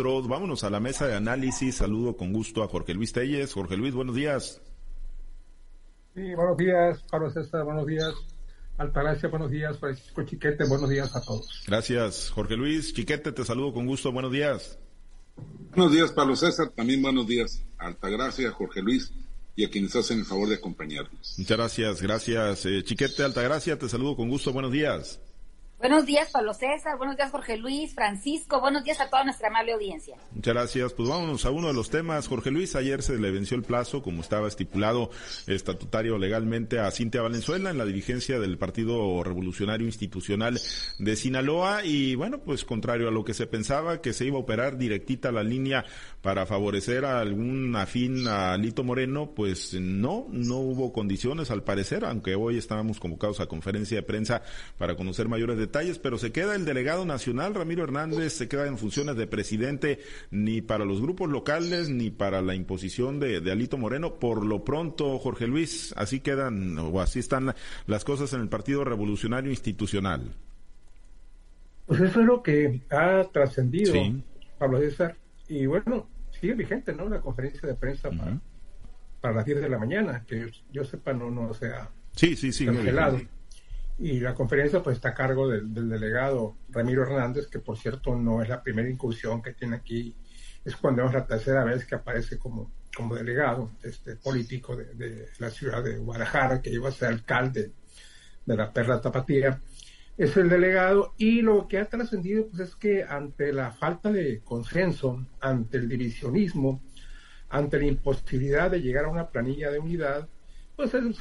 [0.00, 1.78] Vámonos a la mesa de análisis.
[1.78, 3.52] Saludo con gusto a Jorge Luis Telles.
[3.52, 4.60] Jorge Luis, buenos días.
[6.14, 8.14] Sí, buenos días, Pablo César, buenos días.
[8.76, 9.76] Altagracia, buenos días.
[9.76, 11.64] Francisco Chiquete, buenos días a todos.
[11.66, 12.94] Gracias, Jorge Luis.
[12.94, 14.12] Chiquete, te saludo con gusto.
[14.12, 14.78] Buenos días.
[15.74, 16.68] Buenos días, Pablo César.
[16.68, 19.12] También buenos días, Altagracia, Jorge Luis
[19.56, 21.34] y a quienes hacen el favor de acompañarnos.
[21.38, 22.66] Muchas gracias, gracias.
[22.66, 24.52] Eh, Chiquete, Altagracia, te saludo con gusto.
[24.52, 25.20] Buenos días.
[25.78, 26.98] Buenos días, Pablo César.
[26.98, 28.60] Buenos días, Jorge Luis, Francisco.
[28.60, 30.16] Buenos días a toda nuestra amable audiencia.
[30.32, 30.92] Muchas gracias.
[30.92, 32.26] Pues vámonos a uno de los temas.
[32.26, 35.10] Jorge Luis, ayer se le venció el plazo, como estaba estipulado
[35.46, 40.60] estatutario legalmente, a Cintia Valenzuela en la dirigencia del Partido Revolucionario Institucional
[40.98, 41.84] de Sinaloa.
[41.84, 45.30] Y bueno, pues contrario a lo que se pensaba, que se iba a operar directita
[45.30, 45.84] la línea
[46.22, 52.04] para favorecer a algún afín a Lito Moreno, pues no, no hubo condiciones al parecer,
[52.04, 54.42] aunque hoy estábamos convocados a conferencia de prensa
[54.76, 58.66] para conocer mayores detalles detalles, pero se queda el delegado nacional, Ramiro Hernández, se queda
[58.66, 60.00] en funciones de presidente
[60.30, 64.14] ni para los grupos locales ni para la imposición de, Alito Moreno.
[64.14, 67.54] Por lo pronto, Jorge Luis, así quedan o así están
[67.86, 70.32] las cosas en el Partido Revolucionario Institucional.
[71.86, 73.94] Pues eso es lo que ha trascendido,
[74.58, 75.16] Pablo César.
[75.48, 76.08] Y bueno,
[76.40, 77.08] sigue vigente, ¿no?
[77.08, 78.10] La conferencia de prensa
[79.20, 82.66] para, las 10 de la mañana, que yo, sepa no, no sea sí, sí, sí,
[82.66, 83.20] cancelado.
[83.98, 88.42] Y la conferencia pues está a cargo del, delegado Ramiro Hernández, que por cierto no
[88.42, 90.14] es la primera incursión que tiene aquí,
[90.64, 95.50] es cuando es la tercera vez que aparece como, como delegado este, político de, la
[95.50, 97.72] ciudad de Guadalajara, que iba a ser alcalde
[98.46, 99.60] de la Perla Tapatía.
[100.16, 104.40] Es el delegado y lo que ha trascendido pues es que ante la falta de
[104.44, 106.82] consenso, ante el divisionismo,
[107.48, 110.28] ante la imposibilidad de llegar a una planilla de unidad,
[110.76, 111.14] pues él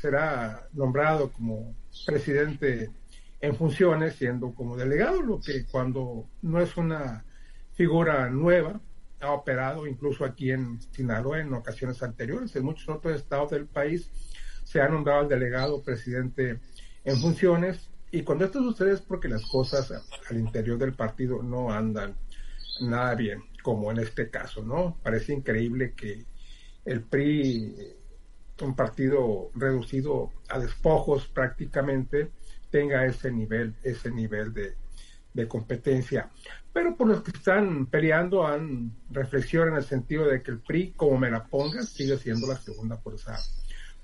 [0.00, 1.74] será nombrado como
[2.06, 2.90] presidente
[3.40, 7.24] en funciones, siendo como delegado, lo que cuando no es una
[7.74, 8.80] figura nueva,
[9.20, 14.10] ha operado incluso aquí en Sinaloa en ocasiones anteriores, en muchos otros estados del país
[14.64, 16.60] se ha nombrado al delegado presidente
[17.04, 19.92] en funciones y cuando esto sucede es porque las cosas
[20.28, 22.16] al interior del partido no andan
[22.80, 24.98] nada bien, como en este caso, ¿no?
[25.02, 26.24] Parece increíble que
[26.84, 27.99] el PRI
[28.62, 32.30] un partido reducido a despojos prácticamente
[32.70, 34.76] tenga ese nivel, ese nivel de,
[35.48, 36.28] competencia.
[36.70, 40.92] Pero por los que están peleando han reflexión en el sentido de que el PRI,
[40.92, 43.38] como me la ponga, sigue siendo la segunda fuerza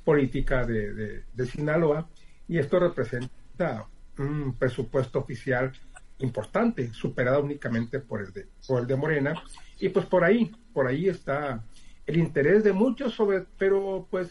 [0.03, 2.09] política de, de Sinaloa
[2.49, 3.87] y esto representa
[4.19, 5.72] un presupuesto oficial
[6.19, 9.43] importante, superado únicamente por el de, por el de Morena,
[9.78, 11.62] y pues por ahí, por ahí está
[12.06, 14.31] el interés de muchos sobre, pero pues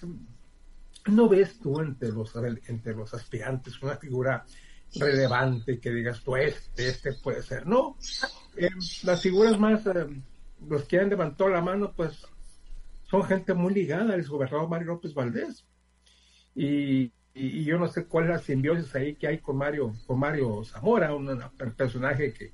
[1.08, 2.34] no ves tú entre los,
[2.68, 4.46] entre los aspirantes una figura
[4.96, 7.68] relevante que digas tú este, este puede ser.
[7.68, 7.98] No,
[8.56, 8.70] eh,
[9.04, 10.08] las figuras más, eh,
[10.68, 12.26] los que han levantado la mano, pues
[13.04, 15.66] son gente muy ligada al gobernador Mario López Valdés.
[16.56, 20.64] Y, yo no sé cuál es la simbiosis ahí que hay con Mario, con Mario
[20.64, 21.38] Zamora, un,
[21.76, 22.54] personaje que,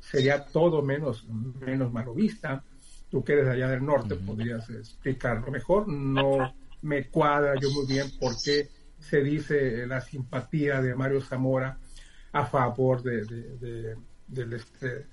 [0.00, 2.64] sería todo menos, menos malovista
[3.10, 5.88] tú que eres allá del norte podrías explicarlo mejor.
[5.88, 11.78] No me cuadra yo muy bien por qué se dice la simpatía de Mario Zamora
[12.32, 13.96] a favor de,
[14.26, 15.06] del, este,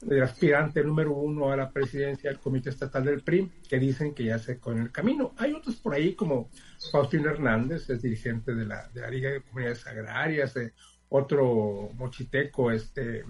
[0.00, 4.24] del aspirante número uno a la presidencia del Comité Estatal del PRI, que dicen que
[4.24, 5.34] ya se con el camino.
[5.38, 6.50] Hay otros por ahí como
[6.90, 10.72] Faustino Hernández, es dirigente de la, de la Liga de Comunidades Agrarias, eh,
[11.08, 13.24] otro mochiteco, este,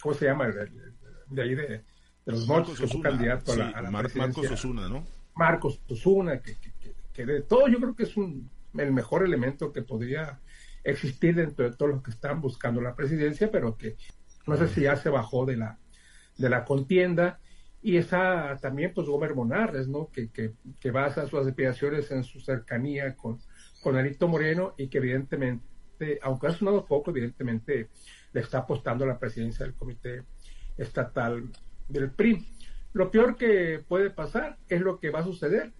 [0.00, 0.48] ¿cómo se llama?
[0.48, 1.84] de ahí de,
[2.24, 5.04] de los Marcos que fue candidato a la, a Marcos Osuna, ¿no?
[5.34, 6.56] Marcos Osuna, que,
[7.12, 10.40] que, de todo yo creo que es un, el mejor elemento que podría
[10.84, 13.96] existir dentro de todos los que están buscando la presidencia, pero que
[14.46, 15.78] no sé si ya se bajó de la,
[16.36, 17.38] de la contienda.
[17.84, 20.08] Y está también, pues, Gómez Monarres, ¿no?
[20.12, 23.40] Que, que, que basa sus aspiraciones en su cercanía con,
[23.82, 27.88] con Alito Moreno y que evidentemente, aunque ha sonado poco, evidentemente
[28.32, 30.22] le está apostando a la presidencia del Comité
[30.76, 31.50] Estatal
[31.88, 32.46] del PRI.
[32.92, 35.72] Lo peor que puede pasar es lo que va a suceder,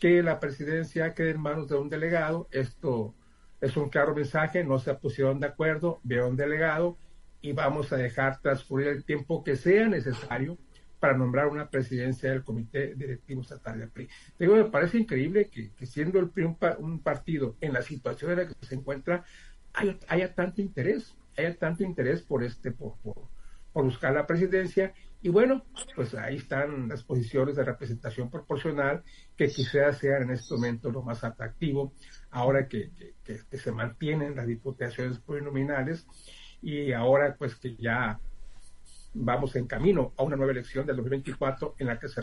[0.00, 2.48] que la presidencia quede en manos de un delegado.
[2.52, 3.14] Esto
[3.60, 6.96] es un claro mensaje, no se pusieron de acuerdo, veo un delegado
[7.42, 10.58] y vamos a dejar transcurrir el tiempo que sea necesario
[11.00, 14.08] para nombrar una presidencia del Comité Directivo Estatal del PRI.
[14.38, 16.44] Digo, me parece increíble que, siendo el PRI
[16.78, 19.24] un, partido en la situación en la que se encuentra,
[19.72, 22.94] haya, tanto interés, haya tanto interés por este, por,
[23.72, 25.64] por buscar la presidencia y bueno,
[25.94, 29.02] pues ahí están las posiciones de representación proporcional
[29.36, 31.92] que quizás sean en este momento lo más atractivo,
[32.30, 32.90] ahora que,
[33.52, 36.06] se mantienen las diputaciones plurinominales
[36.62, 38.18] y ahora pues que ya
[39.12, 42.22] vamos en camino a una nueva elección del 2024 en la que se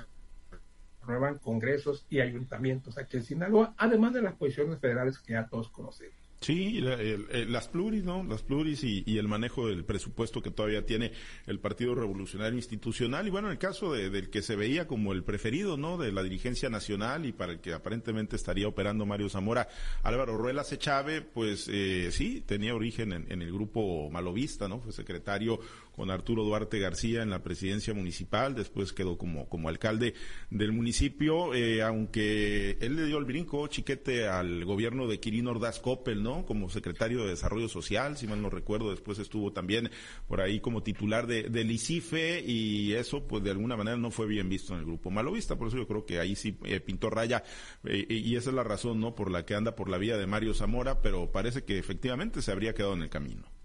[1.02, 5.70] renuevan congresos y ayuntamientos aquí en Sinaloa, además de las posiciones federales que ya todos
[5.70, 6.27] conocemos.
[6.40, 8.24] Sí, las pluris, ¿no?
[8.24, 11.12] Las pluris y, el manejo del presupuesto que todavía tiene
[11.48, 13.28] el Partido Revolucionario Institucional.
[13.28, 15.98] Y bueno, en el caso del que se veía como el preferido, ¿no?
[15.98, 19.68] De la dirigencia nacional y para el que aparentemente estaría operando Mario Zamora,
[20.04, 24.80] Álvaro Ruela Sechave, pues eh, sí, tenía origen en, en, el grupo Malovista, ¿no?
[24.80, 25.60] Fue secretario
[25.98, 30.14] con Arturo Duarte García en la presidencia municipal, después quedó como, como alcalde
[30.52, 35.80] del municipio, eh, aunque él le dio el brinco chiquete al gobierno de Quirino Ordaz
[35.80, 36.46] Coppel, ¿no?
[36.46, 39.90] Como secretario de Desarrollo Social, si mal no recuerdo, después estuvo también
[40.28, 44.28] por ahí como titular de, del ICIFE y eso pues de alguna manera no fue
[44.28, 47.10] bien visto en el grupo malovista, por eso yo creo que ahí sí eh, pintó
[47.10, 47.44] raya
[47.86, 49.16] eh, y esa es la razón, ¿no?
[49.16, 52.52] Por la que anda por la vía de Mario Zamora, pero parece que efectivamente se
[52.52, 53.57] habría quedado en el camino.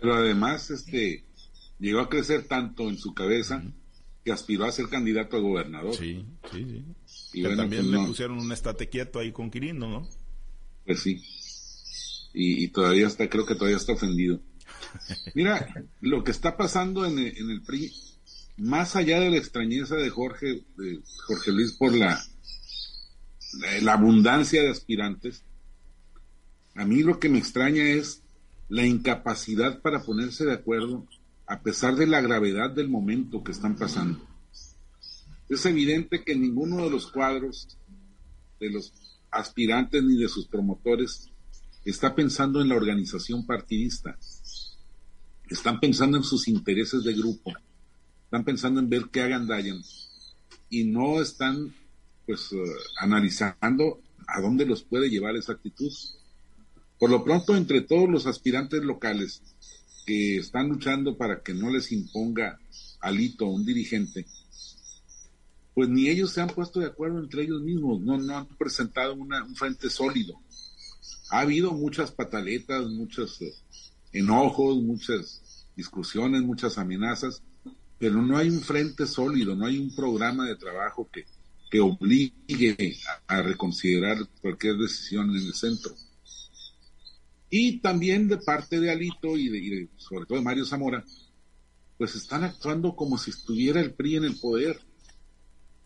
[0.00, 1.24] Pero además, este,
[1.78, 3.62] llegó a crecer tanto en su cabeza
[4.24, 5.94] que aspiró a ser candidato a gobernador.
[5.94, 6.84] Sí, sí, sí.
[7.40, 10.08] Y también pues le pusieron un estate quieto ahí con Quirino, ¿no?
[10.84, 11.22] Pues sí.
[12.34, 14.40] Y, todavía está, creo que todavía está ofendido.
[15.34, 15.66] Mira,
[16.00, 17.92] lo que está pasando en el, en el PRI,
[18.58, 22.22] más allá de la extrañeza de Jorge, de Jorge Luis por la,
[23.82, 25.42] la abundancia de aspirantes,
[26.74, 28.22] a mí lo que me extraña es
[28.68, 31.06] la incapacidad para ponerse de acuerdo
[31.46, 34.20] a pesar de la gravedad del momento que están pasando.
[35.48, 37.78] Es evidente que ninguno de los cuadros
[38.60, 38.92] de los
[39.30, 41.30] aspirantes ni de sus promotores
[41.84, 44.18] está pensando en la organización partidista.
[45.48, 47.52] Están pensando en sus intereses de grupo.
[48.24, 49.80] Están pensando en ver qué hagan Dayan.
[50.68, 51.74] Y no están
[52.26, 52.58] pues eh,
[52.98, 55.90] analizando a dónde los puede llevar esa actitud.
[56.98, 59.42] Por lo pronto, entre todos los aspirantes locales
[60.04, 62.58] que están luchando para que no les imponga
[63.00, 64.26] alito un dirigente,
[65.74, 69.14] pues ni ellos se han puesto de acuerdo entre ellos mismos, no, no han presentado
[69.14, 70.34] una, un frente sólido.
[71.30, 73.54] Ha habido muchas pataletas, muchos eh,
[74.12, 77.42] enojos, muchas discusiones, muchas amenazas,
[77.98, 81.26] pero no hay un frente sólido, no hay un programa de trabajo que,
[81.70, 82.98] que obligue
[83.28, 85.94] a reconsiderar cualquier decisión en el centro.
[87.50, 91.04] Y también de parte de Alito y, de, sobre todo de Mario Zamora,
[91.96, 94.78] pues están actuando como si estuviera el PRI en el poder,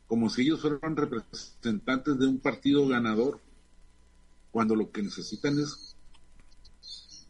[0.07, 3.41] como si ellos fueran representantes de un partido ganador,
[4.51, 5.97] cuando lo que necesitan es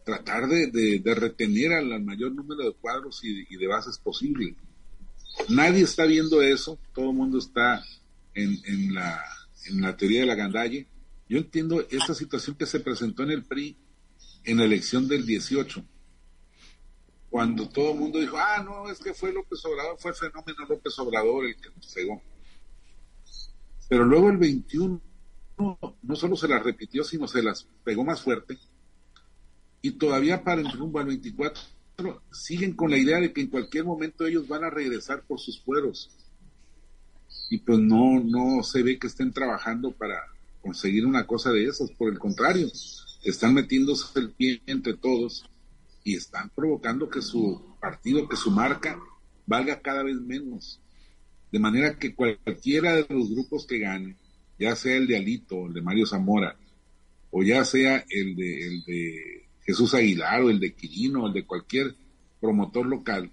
[0.05, 4.57] tratar de, retener al, mayor número de cuadros y, y, de bases posible.
[5.49, 7.83] Nadie está viendo eso, todo el mundo está
[8.35, 9.23] en, en, la,
[9.67, 10.89] en la teoría de la gandalle.
[11.29, 13.77] Yo entiendo esta situación que se presentó en el PRI
[14.45, 15.85] en la elección del 18,
[17.31, 20.67] cuando todo el mundo dijo, ah, no, es que fue López Obrador, fue el fenómeno
[20.69, 22.23] López Obrador el que nos pegó.
[23.89, 25.01] Pero luego el 21
[26.03, 28.59] no solo se las repitió, sino se las pegó más fuerte.
[29.81, 31.63] Y todavía para el rumbo al 24
[32.33, 35.61] siguen con la idea de que en cualquier momento ellos van a regresar por sus
[35.61, 36.11] fueros.
[37.51, 40.21] Y pues no, no se ve que estén trabajando para
[40.61, 42.69] conseguir una cosa de esas, por el contrario,
[43.23, 45.49] están metiéndose el pie entre todos
[46.05, 48.99] y están provocando que su partido, que su marca
[49.47, 50.81] valga cada vez menos.
[51.51, 54.17] De manera que cualquiera de los grupos que gane,
[54.59, 56.57] ya sea el de Alito, el de Mario Zamora,
[57.31, 61.33] o ya sea el de, el de Jesús Aguilar, o el de Quirino, o el
[61.33, 61.95] de cualquier
[62.41, 63.31] promotor local,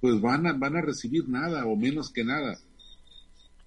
[0.00, 2.58] pues van a, van a recibir nada o menos que nada.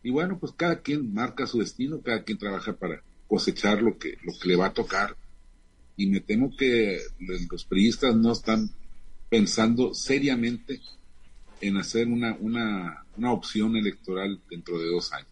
[0.03, 4.17] Y bueno, pues cada quien marca su destino, cada quien trabaja para, cosechar lo que,
[4.23, 5.15] lo que le va a tocar.
[5.95, 6.99] Y me temo que
[7.49, 8.69] los periodistas no están
[9.29, 10.81] pensando seriamente
[11.61, 15.30] en hacer una, una, una opción electoral dentro de dos años.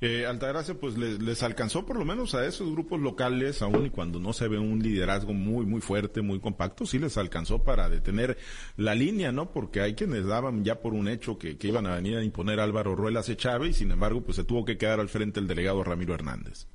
[0.00, 4.18] Eh, Altagracia, pues les, alcanzó por lo menos a esos grupos locales, aun y cuando
[4.18, 8.36] no se ve un liderazgo muy, muy fuerte, muy compacto, sí les alcanzó para detener
[8.76, 9.50] la línea, ¿no?
[9.50, 12.94] Porque hay quienes daban ya por un hecho que, iban a venir a imponer Álvaro
[12.94, 16.14] Ruelas Chávez y sin embargo, pues se tuvo que quedar al frente el delegado Ramiro
[16.14, 16.66] Hernández.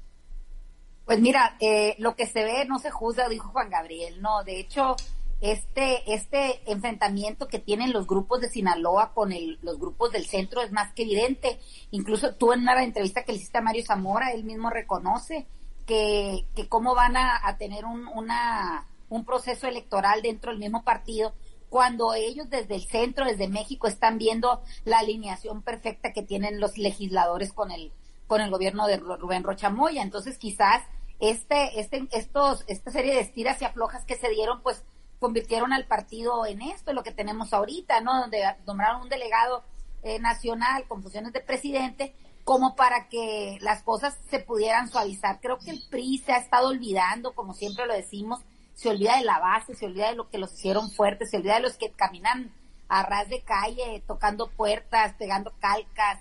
[1.05, 4.59] Pues mira, eh, lo que se ve no se juzga, dijo Juan Gabriel, no, de
[4.59, 4.95] hecho,
[5.41, 10.61] este, este enfrentamiento que tienen los grupos de Sinaloa con el, los grupos del centro
[10.61, 11.59] es más que evidente.
[11.89, 15.47] Incluso tú en una entrevista que le hiciste a Mario Zamora, él mismo reconoce
[15.85, 21.33] que, cómo van a, tener un, proceso electoral dentro del mismo partido
[21.69, 26.77] cuando ellos desde el centro, desde México, están viendo la alineación perfecta que tienen los
[26.77, 27.91] legisladores con el,
[28.27, 30.01] con el gobierno de Rubén Rochamoya.
[30.01, 30.83] Entonces quizás
[31.19, 34.83] este, este, estos, esta serie de estiras y aflojas que se dieron, pues
[35.21, 38.21] convirtieron al partido en esto, lo que tenemos ahorita, ¿no?
[38.21, 39.63] Donde nombraron un delegado
[40.01, 45.39] eh, nacional con funciones de presidente, como para que las cosas se pudieran suavizar.
[45.39, 48.39] Creo que el PRI se ha estado olvidando, como siempre lo decimos,
[48.73, 51.57] se olvida de la base, se olvida de lo que los hicieron fuertes, se olvida
[51.57, 52.51] de los que caminan
[52.89, 56.19] a ras de calle, tocando puertas, pegando calcas,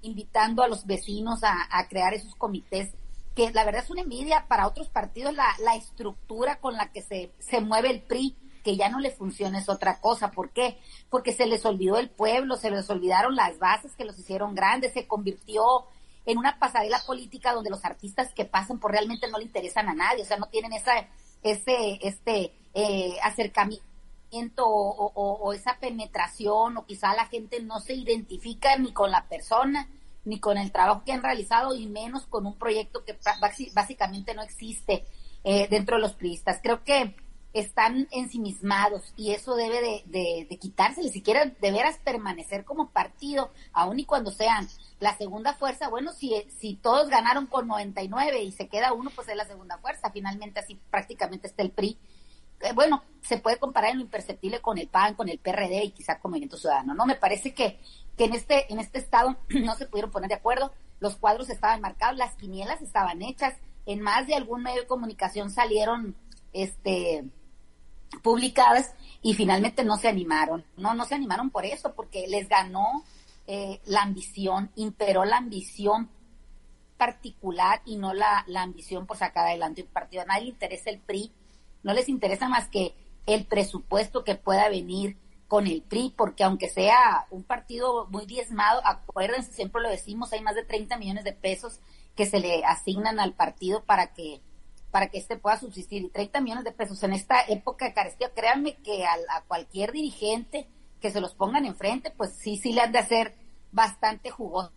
[0.00, 2.88] invitando a los vecinos a, a crear esos comités
[3.36, 7.02] que la verdad es una envidia para otros partidos la, la estructura con la que
[7.02, 10.30] se, se mueve el PRI, que ya no le funciona es otra cosa.
[10.30, 10.78] ¿Por qué?
[11.10, 14.94] Porque se les olvidó el pueblo, se les olvidaron las bases que los hicieron grandes,
[14.94, 15.62] se convirtió
[16.24, 19.94] en una pasarela política donde los artistas que pasan por realmente no le interesan a
[19.94, 21.06] nadie, o sea, no tienen esa,
[21.42, 28.76] ese, este eh, acercamiento o, o, esa penetración, o quizá la gente no se identifica
[28.76, 29.88] ni con la persona,
[30.26, 33.16] ni con el trabajo que han realizado y menos con un proyecto que
[33.72, 35.06] básicamente no existe
[35.44, 36.60] eh, dentro de los priistas.
[36.62, 37.14] Creo que
[37.52, 41.08] están ensimismados y eso debe de, de, quitársele.
[41.08, 44.68] Si quieren de veras permanecer como partido, aun y cuando sean
[45.00, 49.28] la segunda fuerza, bueno, si, si todos ganaron con 99 y se queda uno, pues
[49.28, 50.10] es la segunda fuerza.
[50.10, 51.96] Finalmente así prácticamente está el PRI
[52.60, 55.90] eh, bueno, se puede comparar en lo imperceptible con el PAN, con el PRD y
[55.90, 57.04] quizá con Movimiento Ciudadano, ¿no?
[57.04, 57.78] Me parece que,
[58.16, 61.80] que en este, en este estado no se pudieron poner de acuerdo, los cuadros estaban
[61.80, 63.54] marcados, las quinielas estaban hechas,
[63.84, 66.16] en más de algún medio de comunicación salieron,
[66.52, 67.24] este,
[68.22, 73.04] publicadas y finalmente no se animaron, no, no se animaron por eso, porque les ganó
[73.46, 76.08] eh, la ambición, imperó la ambición
[76.96, 80.22] particular y no la, la ambición por sacar adelante un partido.
[80.22, 81.30] A nadie le interesa el PRI,
[81.82, 82.94] no les interesa más que
[83.26, 85.16] el presupuesto que pueda venir
[85.48, 90.40] con el PRI, porque aunque sea un partido muy diezmado, acuérdense, siempre lo decimos, hay
[90.40, 91.80] más de 30 millones de pesos
[92.16, 94.40] que se le asignan al partido para que
[94.90, 96.04] para que éste pueda subsistir.
[96.04, 100.66] Y 30 millones de pesos en esta época de carestía, créanme que a, cualquier dirigente
[101.02, 103.34] que se los pongan enfrente, pues sí, sí le han de hacer
[103.72, 104.72] bastante jugosa,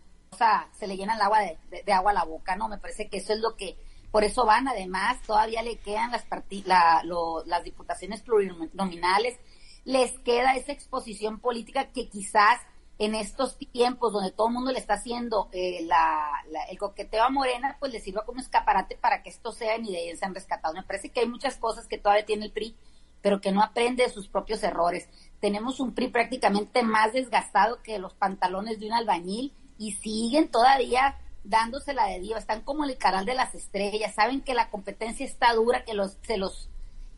[0.78, 2.68] se le llena el agua de, agua a la boca, ¿no?
[2.68, 3.78] Me parece que eso es lo que
[4.10, 6.26] por eso van, además, todavía le quedan las,
[6.66, 7.02] la,
[7.46, 9.38] las diputaciones plurinominales,
[9.84, 12.60] les queda esa exposición política que quizás
[13.00, 17.30] en estos tiempos donde todo el mundo le está haciendo eh, la, el coqueteo a
[17.30, 20.76] Morena, pues le sirva como escaparate para que esto sea y de ahí sean rescatados.
[20.76, 22.76] Me parece que hay muchas cosas que todavía tiene el PRI,
[23.22, 25.08] pero que no aprende de sus propios errores.
[25.40, 31.16] Tenemos un PRI prácticamente más desgastado que los pantalones de un albañil y siguen todavía
[31.42, 35.54] dándosela de Dios, están como el canal de las estrellas, saben que la competencia está
[35.54, 36.68] dura, que los, se los,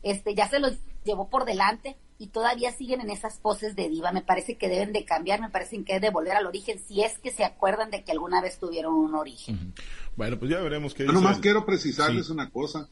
[0.01, 4.11] este, ya se los llevó por delante y todavía siguen en esas poses de diva.
[4.11, 7.01] Me parece que deben de cambiar, me parece que deben de volver al origen, si
[7.01, 9.73] es que se acuerdan de que alguna vez tuvieron un origen.
[10.15, 12.87] Bueno, pues ya veremos qué Yo nomás quiero precisarles una cosa.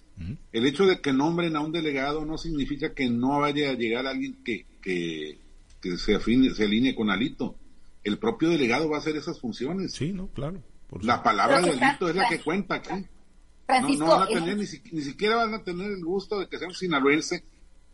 [0.51, 4.05] El hecho de que nombren a un delegado no significa que no vaya a llegar
[4.07, 5.39] alguien que, que,
[5.81, 7.55] que se, afine, se alinee con Alito.
[8.03, 9.93] El propio delegado va a hacer esas funciones.
[9.93, 10.61] Sí, no, claro
[11.01, 13.05] la palabra delito es la que cuenta aquí.
[13.97, 16.73] no, van a tener, ni, siquiera van a tener el gusto de que sea un
[16.73, 17.43] sinaloense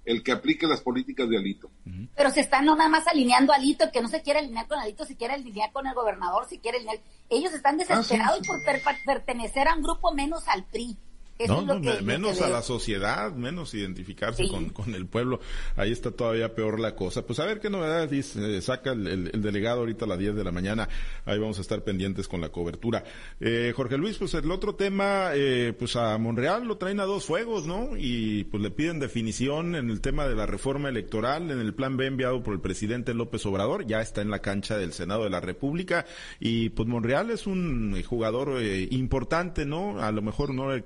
[0.07, 1.69] el que aplique las políticas de Alito.
[2.15, 4.79] Pero se están no nada más alineando a Alito, que no se quiere alinear con
[4.79, 6.99] Alito, si quiere alinear con el gobernador, si quiere alinear...
[7.29, 8.57] Ellos están ah, desesperados por
[9.05, 10.97] pertenecer a un grupo menos al PRI
[11.45, 15.39] no, menos a la sociedad, menos identificarse con, con, el pueblo.
[15.75, 17.25] Ahí está todavía peor la cosa.
[17.25, 20.51] Pues a ver qué novedades dice, saca el, delegado ahorita a las 10 de la
[20.51, 20.89] mañana.
[21.25, 23.03] Ahí vamos a estar pendientes con la cobertura.
[23.39, 27.25] Eh, Jorge Luis, pues el otro tema, eh, pues a Monreal lo traen a dos
[27.25, 27.89] fuegos, ¿no?
[27.97, 31.97] Y pues le piden definición en el tema de la reforma electoral, en el plan
[31.97, 33.85] B enviado por el presidente López Obrador.
[33.85, 36.05] Ya está en la cancha del Senado de la República.
[36.39, 40.01] Y pues Monreal es un jugador eh, importante, ¿no?
[40.01, 40.81] A lo mejor no le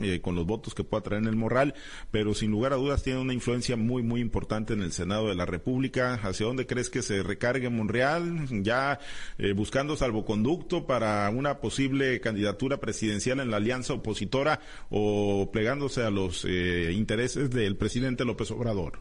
[0.00, 1.74] eh, con los votos que pueda traer en el Morral,
[2.10, 5.34] pero sin lugar a dudas tiene una influencia muy, muy importante en el Senado de
[5.34, 6.14] la República.
[6.14, 8.46] ¿Hacia dónde crees que se recargue Monreal?
[8.62, 8.98] Ya
[9.38, 16.10] eh, buscando salvoconducto para una posible candidatura presidencial en la alianza opositora o plegándose a
[16.10, 19.00] los eh, intereses del presidente López Obrador.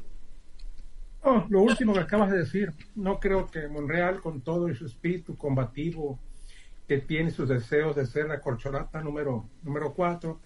[1.49, 6.19] Lo último que acabas de decir, no creo que Monreal, con todo su espíritu combativo,
[6.87, 10.39] que tiene sus deseos de ser la corcholata número, número cuatro,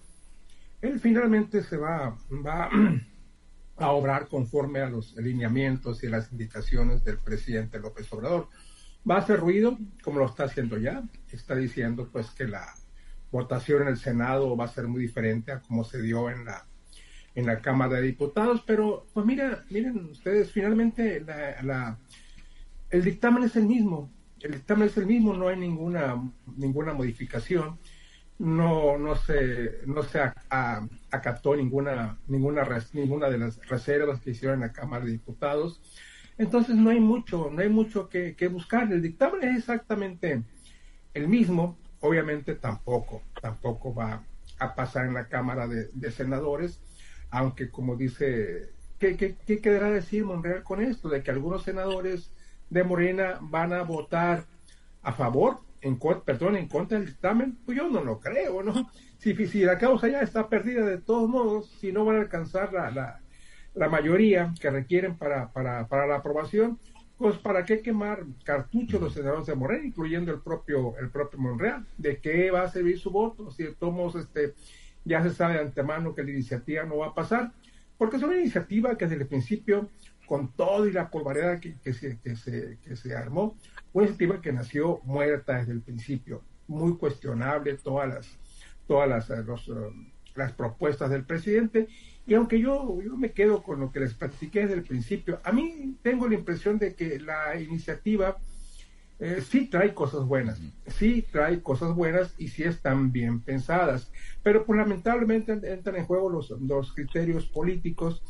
[0.81, 2.17] él finalmente se va,
[3.77, 8.50] a obrar conforme a los lineamientos y las indicaciones del presidente López Obrador.
[9.09, 11.03] Va a hacer ruido, como lo está haciendo ya.
[11.31, 12.65] Está diciendo pues que la
[13.31, 16.65] votación en el Senado va a ser muy diferente a como se dio en la
[17.36, 21.98] en la Cámara de Diputados, pero pues mira, miren ustedes, finalmente la,
[22.89, 26.21] el dictamen es el mismo, el dictamen es el mismo, no hay ninguna
[26.57, 27.77] ninguna modificación
[28.39, 30.19] no, no se, no se
[31.12, 35.81] acató ninguna, ninguna, ninguna de las reservas que hicieron la Cámara de Diputados.
[36.38, 38.91] Entonces no hay mucho, no hay mucho que, buscar.
[38.91, 40.41] El dictamen es exactamente
[41.13, 41.77] el mismo.
[42.00, 44.24] Obviamente tampoco, tampoco va
[44.58, 46.81] a pasar en la Cámara de, Senadores,
[47.29, 48.69] aunque como dice,
[49.00, 51.10] ¿qué, qué, qué quedará decir Monreal con esto?
[51.10, 52.31] De que algunos senadores
[52.69, 54.46] de Morena van a votar
[55.01, 58.74] a favor en, perdón, en contra del dictamen, pues yo no lo creo, ¿no?
[59.19, 62.71] Si, si la causa ya está perdida de todos modos, si no van a alcanzar
[62.71, 63.19] la,
[63.74, 66.79] la, mayoría que requieren para, para, para, la aprobación,
[67.17, 71.86] pues para qué quemar cartuchos los senadores de Morena, incluyendo el propio, el propio Monreal,
[71.98, 74.53] de qué va a servir su voto, si tomos este,
[75.03, 77.51] ya se sabe de antemano que la iniciativa no va a pasar,
[77.98, 79.89] porque es una iniciativa que desde el principio,
[80.29, 83.57] con todo y la polvareda que, que, se, que, se, que se armó,
[83.93, 88.38] una iniciativa que nació muerta desde el principio, muy cuestionable todas las,
[88.88, 89.74] todas las, eh, eh,
[90.36, 91.88] las propuestas del presidente.
[92.27, 95.51] Y aunque yo, yo me quedo con lo que les platiqué desde el principio, a
[95.51, 98.38] mí tengo la impresión de que la iniciativa
[99.17, 104.12] eh, sí trae cosas buenas, sí trae cosas buenas y sí están bien pensadas,
[104.43, 108.21] pero pues lamentablemente entran en juego los, los criterios políticos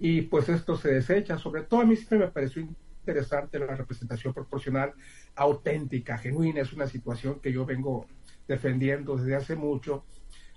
[0.00, 1.38] y pues esto se desecha.
[1.38, 4.94] Sobre todo a mí siempre me pareció interesante la representación proporcional
[5.36, 6.62] auténtica, genuina.
[6.62, 8.06] Es una situación que yo vengo
[8.48, 10.06] defendiendo desde hace mucho,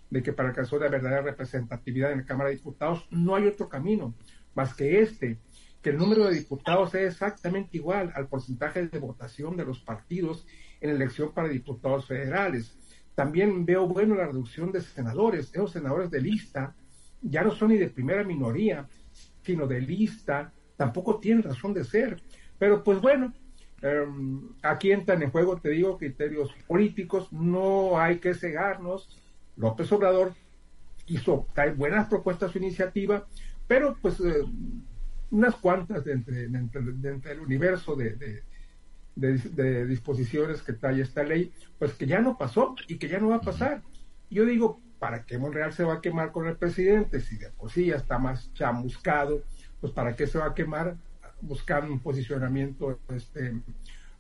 [0.10, 3.68] de que para alcanzar la verdadera representatividad en la Cámara de Diputados no hay otro
[3.68, 4.16] camino
[4.56, 5.40] más que este,
[5.82, 10.48] que el número de diputados sea exactamente igual al porcentaje de votación de los partidos
[10.80, 12.78] en elección para diputados federales.
[13.14, 15.50] También veo bueno la reducción de senadores.
[15.54, 16.76] Esos senadores de lista
[17.22, 18.88] ya no son ni de primera minoría,
[19.44, 22.22] sino de lista, tampoco tienen razón de ser.
[22.58, 23.34] Pero pues bueno,
[23.82, 29.20] em, aquí entran en juego, te digo, criterios políticos, no hay que cegarnos.
[29.56, 30.34] López Obrador
[31.08, 33.28] hizo trae buenas propuestas su iniciativa,
[33.68, 34.44] pero pues eh,
[35.32, 38.44] unas cuantas de entre, el universo de,
[39.16, 43.30] de, disposiciones que trae esta ley, pues que ya no pasó y que ya no
[43.30, 43.82] va a pasar.
[44.30, 47.20] Yo digo, ¿para qué Monreal se va a quemar con el presidente?
[47.20, 49.44] Si de por sí ya está más chamuscado,
[49.82, 50.96] pues ¿para qué se va a quemar
[51.42, 53.54] buscando un posicionamiento este,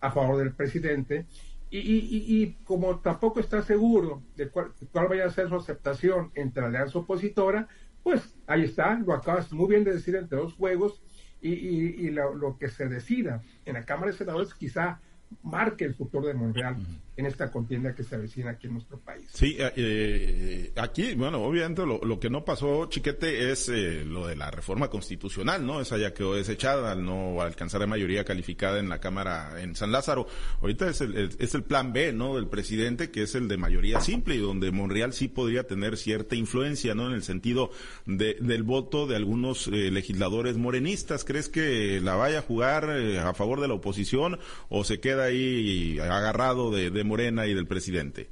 [0.01, 1.25] a favor del presidente.
[1.69, 4.73] Y, y, como tampoco está seguro de cuál,
[5.07, 7.69] vaya a ser su aceptación entre la alianza opositora,
[8.03, 11.01] pues ahí está, lo acabas muy bien de decir entre dos juegos,
[11.39, 14.99] y, lo, lo, que se decida en la Cámara de Senadores quizá
[15.43, 16.75] marque el futuro de Montreal
[17.15, 19.29] en esta contienda que se avecina aquí en nuestro país.
[19.31, 24.35] Sí, eh, eh, aquí, bueno, obviamente lo, que no pasó, Chiquete, es eh, lo de
[24.35, 25.79] la reforma constitucional, ¿no?
[25.79, 29.91] Esa ya quedó desechada al no alcanzar la mayoría calificada en la Cámara en San
[29.91, 30.25] Lázaro.
[30.61, 32.35] Ahorita es el, es el plan B, ¿no?
[32.35, 36.35] Del presidente, que es el de mayoría simple y donde Monreal sí podría tener cierta
[36.35, 37.07] influencia, ¿no?
[37.07, 37.69] En el sentido
[38.07, 41.23] de, del voto de algunos legisladores morenistas.
[41.23, 45.99] ¿Crees que la vaya a jugar a favor de la oposición o se queda ahí
[45.99, 48.29] agarrado de, Morena y del presidente?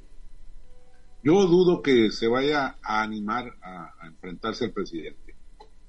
[1.24, 5.36] Yo dudo que se vaya a animar a, enfrentarse al presidente.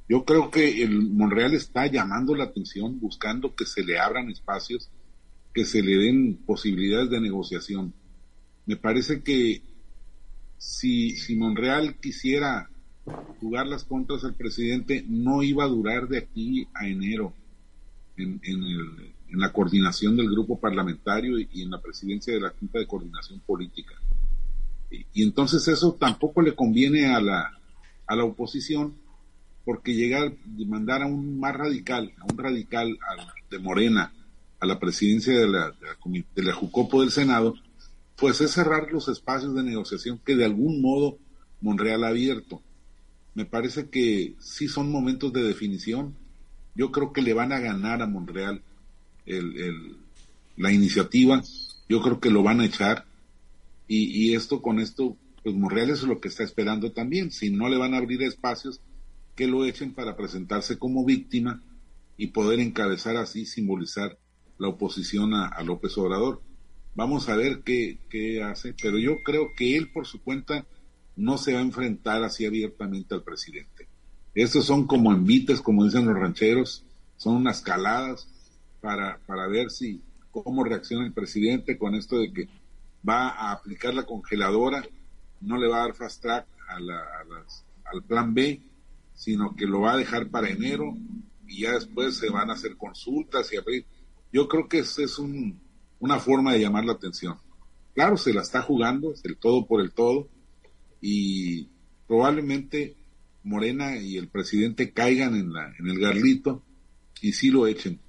[0.08, 4.92] Yo creo que el Monreal está llamando la atención, buscando que se le abran espacios,
[5.54, 7.94] que se le den posibilidades de negociación.
[8.66, 9.62] Me parece que
[10.58, 12.70] si, Monreal quisiera
[13.40, 17.34] jugar las contras al presidente, no iba a durar de aquí a enero
[18.18, 22.52] en, en el en la coordinación del grupo parlamentario y, en la presidencia de la
[22.52, 23.96] Junta de Coordinación Política.
[24.92, 27.52] Y, entonces eso tampoco le conviene a la,
[28.06, 28.94] a la oposición,
[29.66, 30.34] porque llegar,
[30.68, 32.96] mandar a un más radical, a un radical
[33.50, 34.14] de Morena,
[34.60, 35.74] a la presidencia de la,
[36.36, 37.56] de la, Jucopo del Senado,
[38.16, 41.18] pues es cerrar los espacios de negociación que de algún modo
[41.60, 42.62] Monreal ha abierto.
[43.34, 46.14] Me parece que sí son momentos de definición.
[46.76, 48.62] Yo creo que le van a ganar a Monreal
[49.26, 49.98] el,
[50.58, 51.42] la iniciativa,
[51.90, 53.06] yo creo que lo van a echar
[53.88, 57.78] y, esto con esto, pues Monreal es lo que está esperando también, si no le
[57.78, 58.82] van a abrir espacios,
[59.36, 61.62] que lo echen para presentarse como víctima
[62.18, 64.18] y poder encabezar así, simbolizar
[64.58, 66.42] la oposición a, López Obrador.
[66.96, 70.66] Vamos a ver qué, qué hace, pero yo creo que él por su cuenta
[71.16, 73.88] no se va a enfrentar así abiertamente al presidente.
[74.34, 76.84] Estos son como envites, como dicen los rancheros,
[77.18, 78.28] son unas caladas
[78.84, 82.50] para, para ver si cómo reacciona el presidente con esto de que
[83.08, 84.86] va a aplicar la congeladora,
[85.40, 88.62] no le va a dar fast track a al plan B,
[89.14, 90.98] sino que lo va a dejar para enero
[91.48, 93.86] y ya después se van a hacer consultas y abrir.
[94.34, 95.62] Yo creo que es, es un,
[96.00, 97.38] una forma de llamar la atención.
[97.96, 100.28] Claro, se la está jugando, es el todo por el todo,
[101.00, 101.70] y
[102.06, 102.98] probablemente
[103.44, 106.64] Morena y el presidente caigan en, la, en el garlito
[107.22, 108.00] y sí lo echen,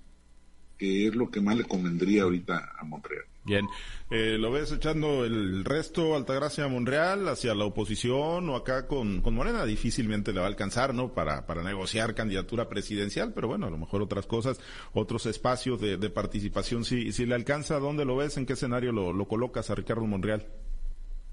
[0.79, 3.25] que es lo que más le convendría ahorita a Montreal.
[3.47, 3.67] Bien,
[4.11, 9.35] eh, ¿lo ves echando el resto Altagracia Monreal hacia la oposición o acá con, con
[9.35, 9.67] Morena?
[9.67, 11.13] Difícilmente le va a alcanzar, ¿no?
[11.13, 14.59] Para, para negociar candidatura presidencial, pero bueno, a lo mejor otras cosas,
[14.95, 18.39] otros espacios de, de participación, si, si le alcanza, ¿dónde lo ves?
[18.39, 20.47] ¿En qué escenario lo, lo colocas a Ricardo Monreal?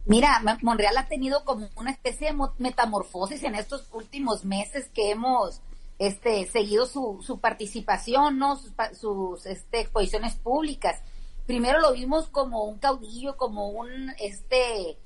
[0.06, 5.62] Mira, Monreal ha tenido como una especie de metamorfosis en estos últimos meses que hemos
[6.08, 8.56] este, seguido su, su participación, ¿no?
[8.56, 11.02] Sus, sus este, exposiciones públicas
[11.46, 14.98] primero lo vimos como un caudillo, como un, este,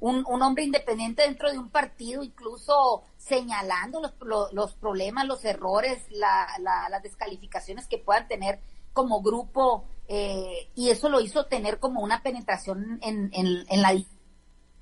[0.00, 6.04] un, un hombre independiente dentro de un partido, incluso señalando los, los problemas, los errores,
[6.10, 8.60] la, las descalificaciones que puedan tener
[8.92, 13.94] como grupo, eh, y eso lo hizo tener como una penetración en, en, la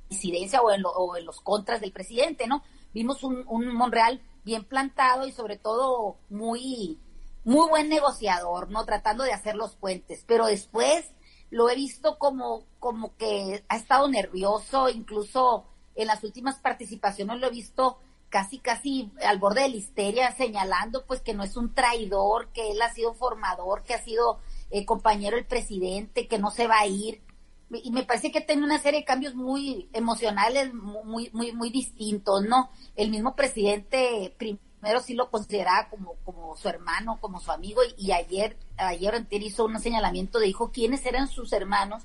[0.09, 2.63] disidencia o en, o en, los contras del presidente, ¿no?
[2.95, 6.99] Vimos un, un Monreal bien plantado y sobre todo muy
[7.45, 8.85] muy buen negociador, ¿no?
[8.85, 11.05] Tratando de hacer los puentes, pero después
[11.51, 17.47] lo he visto como, como que ha estado nervioso, incluso en las últimas participaciones lo
[17.47, 17.99] he visto
[18.31, 22.73] casi, casi al borde de la histeria, señalando pues que no es un traidor, que
[22.73, 26.81] él ha sido formador, que ha sido eh, compañero del presidente, que no se va
[26.81, 27.23] a ir.
[27.71, 32.45] Y me parece que tiene una serie de cambios muy emocionales, muy, muy, muy distintos,
[32.45, 32.71] ¿no?
[32.95, 38.13] El mismo presidente primero sí lo consideraba como, como su hermano, como su amigo, y,
[38.13, 42.05] ayer, ayer hizo un señalamiento de dijo quiénes eran sus hermanos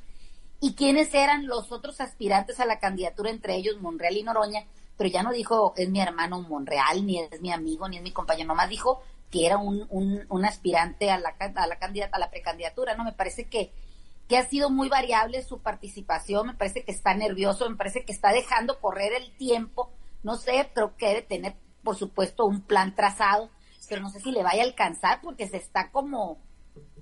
[0.60, 4.66] y quiénes eran los otros aspirantes a la candidatura, entre ellos Monreal y Noroña,
[4.98, 8.12] pero ya no dijo es mi hermano Monreal, ni es mi amigo, ni es mi
[8.12, 12.20] compañero, nomás dijo que era un, un, un aspirante a la, a la candidata, a
[12.20, 13.04] la precandidatura, ¿no?
[13.04, 13.72] Me parece que,
[14.32, 18.14] que ha sido muy variable su participación, me parece que está nervioso, me parece que
[18.14, 19.92] está dejando correr el tiempo,
[20.24, 23.50] no sé, pero que debe tener por supuesto, un plan trazado,
[23.90, 26.38] pero no sé si le vaya a alcanzar porque se está como,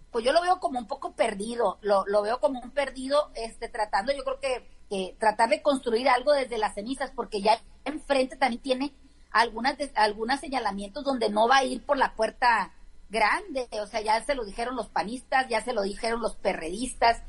[0.10, 3.70] pues yo lo veo como un poco perdido, lo, lo veo como un perdido, este,
[3.70, 8.38] tratando, yo creo que, que tratar de construir algo desde las cenizas, porque ya enfrente
[8.38, 8.94] también tiene
[9.30, 12.74] algunas, algunos señalamientos donde no va a ir por la puerta
[13.10, 17.22] grande, o sea, ya se lo dijeron los panistas, ya se lo dijeron los perredistas,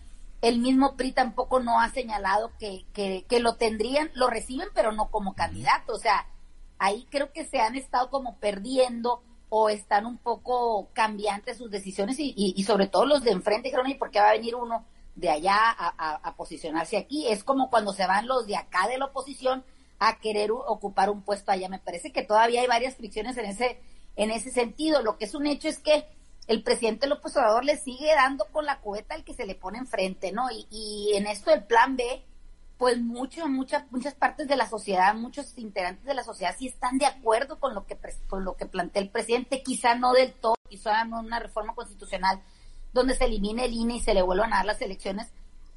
[0.42, 4.92] el mismo PRI tampoco no ha señalado que, que, que lo tendrían, lo reciben, pero
[4.92, 6.26] no como candidato, o sea,
[6.78, 12.16] ahí creo que se han estado como perdiendo o están un poco cambiantes sus decisiones
[12.18, 15.28] y, sobre todo los de enfrente dijeron, ¿y por qué va a venir uno de
[15.28, 17.26] allá a, posicionarse aquí?
[17.28, 19.64] Es como cuando se van los de acá de la oposición
[19.98, 21.68] a querer ocupar un puesto allá.
[21.68, 23.80] Me parece que todavía hay varias fricciones en ese,
[24.16, 25.02] en ese sentido.
[25.02, 26.06] Lo que es un hecho es que
[26.46, 29.78] el presidente López Obrador le sigue dando con la cubeta al que se le pone
[29.78, 30.50] enfrente, ¿no?
[30.50, 32.24] Y, y en esto el plan B,
[32.80, 36.96] pues muchas, muchas, muchas partes de la sociedad, muchos integrantes de la sociedad sí están
[36.96, 40.54] de acuerdo con lo que, con lo que plantea el presidente, quizá no del todo,
[40.68, 42.40] quizá no una reforma constitucional
[42.92, 45.28] donde se elimine el INE y se le vuelvan a dar las elecciones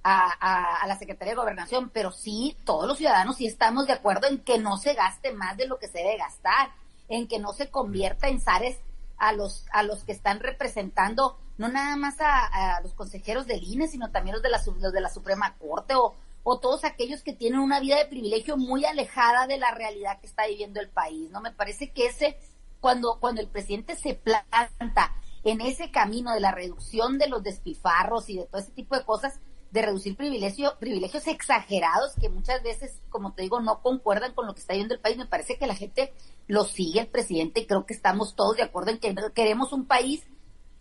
[0.01, 4.27] a, a, la Secretaría de Gobernación, pero sí, todos los ciudadanos sí estamos de acuerdo
[4.27, 6.71] en que no se gaste más de lo que se debe gastar,
[7.13, 8.79] en que no se convierta en zares
[9.17, 13.87] a los, a los que están representando, no nada más a, los consejeros del INE,
[13.87, 17.33] sino también los de la, los de la Suprema Corte o, o todos aquellos que
[17.33, 21.29] tienen una vida de privilegio muy alejada de la realidad que está viviendo el país,
[21.29, 21.39] ¿no?
[21.39, 22.35] Me parece que ese,
[22.79, 28.27] cuando, cuando el presidente se planta en ese camino de la reducción de los despilfarros
[28.29, 29.39] y de todo ese tipo de cosas,
[29.73, 34.53] de reducir privilegio, privilegios exagerados que muchas veces, como te digo, no concuerdan con lo
[34.53, 35.17] que está viviendo el país.
[35.17, 36.13] Me parece que la gente
[36.47, 39.85] lo sigue el presidente y creo que estamos todos de acuerdo en que queremos un
[39.85, 40.21] país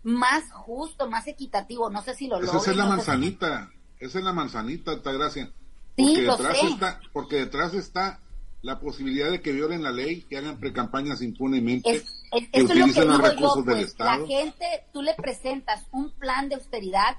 [0.03, 1.89] más justo, más equitativo.
[1.89, 3.71] No sé si lo Esa es la manzanita.
[3.99, 5.51] Esa es la manzanita, Altagracia.
[5.95, 8.19] Porque, detrás está, porque detrás está
[8.61, 12.03] la posibilidad de que violen la ley, que hagan precampañas impunemente,
[12.51, 14.21] que utilicen los recursos del pues, Estado.
[14.21, 17.17] La gente, tú le presentas un plan de austeridad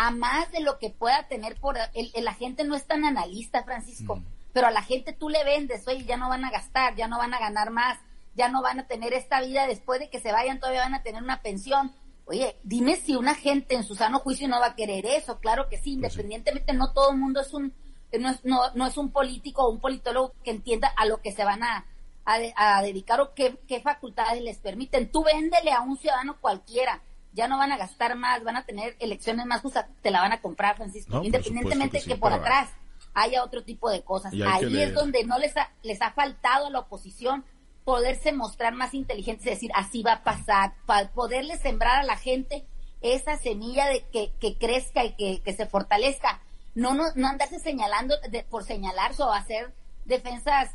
[0.00, 1.76] a más de lo que pueda tener por...
[1.92, 4.24] El, la gente no es tan analista, Francisco, mm.
[4.54, 7.18] pero a la gente tú le vendes, oye, ya no van a gastar, ya no
[7.18, 7.98] van a ganar más,
[8.34, 11.02] ya no van a tener esta vida después de que se vayan, todavía van a
[11.02, 11.92] tener una pensión.
[12.24, 15.68] Oye, dime si una gente en su sano juicio no va a querer eso, claro
[15.68, 17.74] que sí, pues independientemente no todo el mundo es un,
[18.18, 21.32] no es, no, no es un político o un politólogo que entienda a lo que
[21.32, 21.84] se van a,
[22.24, 25.12] a, dedicar o qué, qué facultades les permiten.
[25.12, 28.96] Tú véndele a un ciudadano cualquiera, ya no van a gastar más, van a tener
[28.98, 32.70] elecciones más justas, te la van a comprar, Francisco, independientemente de que, por atrás
[33.14, 34.32] haya otro tipo de cosas.
[34.46, 37.44] Ahí es donde no les ha, les ha faltado a la oposición
[37.84, 42.16] poderse mostrar más inteligentes y decir, así va a pasar, para poderle sembrar a la
[42.16, 42.64] gente
[43.00, 46.40] esa semilla de que, que crezca y que, que se fortalezca.
[46.74, 49.72] No, no, no andarse señalando de, por señalarse o hacer
[50.04, 50.70] defensas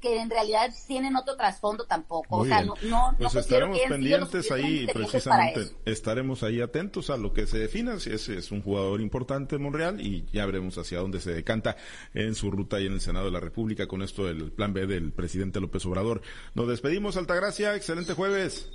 [0.00, 2.38] que, en realidad tienen otro trasfondo tampoco.
[2.38, 7.46] o sea, no, no, pues estaremos pendientes ahí, precisamente, estaremos ahí atentos a lo que
[7.46, 11.20] se defina, si ese es un jugador importante en Monreal y ya veremos hacia dónde
[11.20, 11.76] se decanta
[12.14, 14.86] en su ruta y en el Senado de la República con esto del plan B
[14.86, 16.22] del presidente López Obrador.
[16.54, 18.70] Nos despedimos, Altagracia, excelente jueves.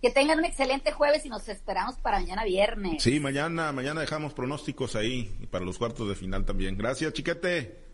[0.00, 3.02] Que tengan un excelente jueves y nos esperamos para mañana viernes.
[3.02, 6.78] Sí, mañana, mañana dejamos pronósticos ahí y para los cuartos de final también.
[6.78, 7.87] Gracias, chiquete.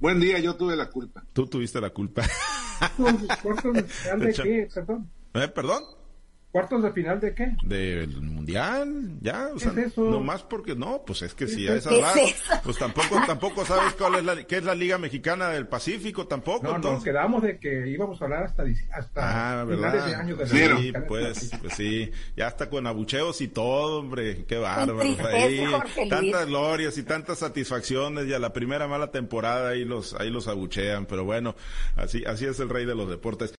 [0.00, 1.22] Buen día, yo tuve la culpa.
[1.34, 2.22] Tú tuviste la culpa.
[3.42, 5.10] ¿Cuartos de final de qué, perdón?
[5.34, 5.84] ¿Eh, perdón?
[6.52, 7.54] ¿Cuartos de final de qué?
[7.62, 11.94] Del mundial, ya, o sea, no más porque no, pues es que si a esas
[12.64, 16.64] pues tampoco, tampoco sabes cuál es la, qué es la Liga Mexicana del Pacífico, tampoco.
[16.64, 16.94] No, entonces...
[16.96, 20.92] nos quedamos de que íbamos a hablar hasta, hasta ah, finales de años de Sí,
[21.06, 25.02] pues, pues sí, ya hasta con abucheos y todo, hombre, qué bárbaro.
[25.28, 25.64] Ahí,
[26.08, 30.48] tantas glorias y tantas satisfacciones y a la primera mala temporada ahí los, ahí los
[30.48, 31.54] abuchean, pero bueno,
[31.94, 33.48] así, así es el rey de los deportes.